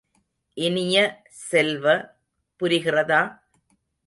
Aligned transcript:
இனிய 0.57 0.95
செல்வ, 1.49 1.85
புரிகிறதா? 2.61 3.21